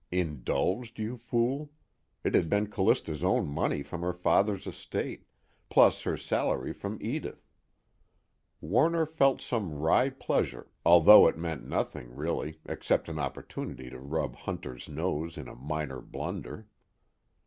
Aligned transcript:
Indulged, 0.09 0.97
you 0.97 1.15
fool? 1.15 1.69
It 2.23 2.33
had 2.33 2.49
been 2.49 2.65
Callista's 2.71 3.23
own 3.23 3.47
money 3.47 3.83
from 3.83 4.01
her 4.01 4.13
father's 4.13 4.65
estate, 4.65 5.27
plus 5.69 6.01
her 6.01 6.17
salary 6.17 6.73
from 6.73 6.97
Edith. 6.99 7.47
Warner 8.61 9.05
felt 9.05 9.41
some 9.41 9.71
wry 9.77 10.09
pleasure, 10.09 10.71
although 10.83 11.27
it 11.27 11.37
meant 11.37 11.67
nothing, 11.69 12.15
really, 12.15 12.59
except 12.65 13.09
an 13.09 13.19
opportunity 13.19 13.91
to 13.91 13.99
rub 13.99 14.35
Hunter's 14.35 14.89
nose 14.89 15.37
in 15.37 15.47
a 15.47 15.53
minor 15.53 16.01
blunder. 16.01 16.65